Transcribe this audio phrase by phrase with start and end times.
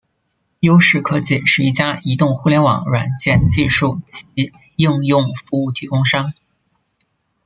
[0.61, 6.33] 优视科技是一家移动互联网软件技术及应用服务提供商。